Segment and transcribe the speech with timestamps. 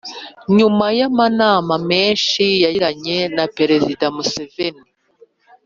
[0.57, 4.87] nyuma y'amanama menshi yagiranye na perezida museveni,